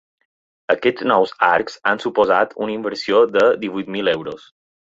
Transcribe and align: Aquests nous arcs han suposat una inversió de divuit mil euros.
Aquests 0.73 1.05
nous 1.11 1.33
arcs 1.49 1.77
han 1.91 2.01
suposat 2.05 2.57
una 2.67 2.75
inversió 2.79 3.23
de 3.37 3.47
divuit 3.67 3.97
mil 3.99 4.15
euros. 4.19 4.53